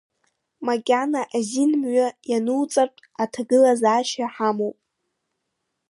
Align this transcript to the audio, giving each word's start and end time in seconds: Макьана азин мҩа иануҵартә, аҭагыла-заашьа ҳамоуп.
Макьана 0.65 1.21
азин 1.37 1.71
мҩа 1.81 2.07
иануҵартә, 2.31 3.03
аҭагыла-заашьа 3.23 4.25
ҳамоуп. 4.33 4.77